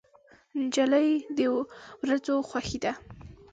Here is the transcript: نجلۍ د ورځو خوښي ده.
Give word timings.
نجلۍ 0.61 1.09
د 1.37 1.39
ورځو 2.01 2.35
خوښي 2.49 2.77
ده. 2.83 2.93